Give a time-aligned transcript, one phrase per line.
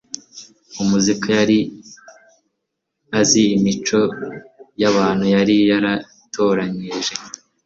[0.81, 1.59] Umukiza yari
[3.19, 3.99] azi imico
[4.81, 7.13] y'abantu yari yaratoranije;